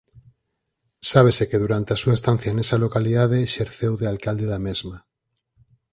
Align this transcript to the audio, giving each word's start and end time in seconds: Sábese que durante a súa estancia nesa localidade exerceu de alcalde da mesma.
Sábese 1.11 1.43
que 1.49 1.61
durante 1.63 1.89
a 1.93 1.99
súa 2.01 2.17
estancia 2.19 2.55
nesa 2.57 2.77
localidade 2.85 3.37
exerceu 3.47 3.93
de 3.97 4.09
alcalde 4.13 4.45
da 4.51 4.59
mesma. 4.67 4.97